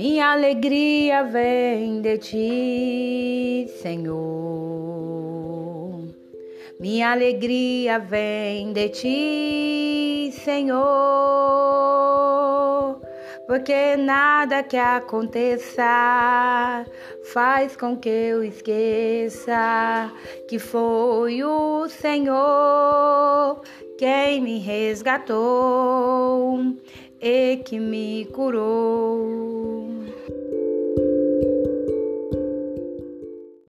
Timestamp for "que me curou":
27.58-29.69